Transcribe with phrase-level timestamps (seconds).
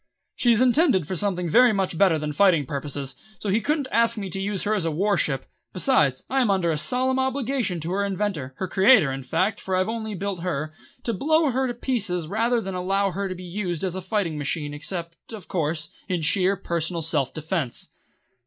[0.35, 4.17] She is intended for something very much better than fighting purposes, so he couldn't ask
[4.17, 7.79] me to use her as a war ship; besides, I am under a solemn obligation
[7.81, 11.67] to her inventor her creator, in fact, for I've only built her to blow her
[11.67, 15.47] to pieces rather than allow her to be used as a fighting machine except, of
[15.47, 17.91] course, in sheer personal self defence.